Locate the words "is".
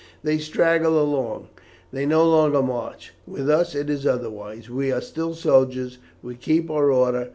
3.87-4.07